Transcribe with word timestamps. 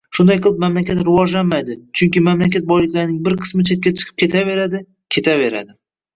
Shunday 0.17 0.37
qilib 0.45 0.61
mamlakat 0.61 1.03
rivojlanmaydi, 1.09 1.75
chunki 2.01 2.23
mamlakat 2.29 2.65
boyliklarining 2.73 3.21
bir 3.29 3.37
qismi 3.43 3.67
chetga 3.73 3.95
qichib 4.01 4.19
ketaveradi, 4.25 4.83
ketaveradi. 5.19 5.79